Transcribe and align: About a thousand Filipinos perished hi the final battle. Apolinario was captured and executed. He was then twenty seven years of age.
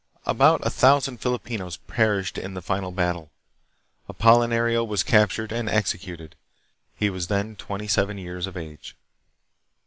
About 0.25 0.65
a 0.65 0.71
thousand 0.71 1.19
Filipinos 1.19 1.77
perished 1.77 2.37
hi 2.41 2.47
the 2.47 2.61
final 2.63 2.89
battle. 2.89 3.29
Apolinario 4.09 4.83
was 4.83 5.03
captured 5.03 5.51
and 5.51 5.69
executed. 5.69 6.35
He 6.95 7.11
was 7.11 7.27
then 7.27 7.55
twenty 7.55 7.87
seven 7.87 8.17
years 8.17 8.47
of 8.47 8.57
age. 8.57 8.95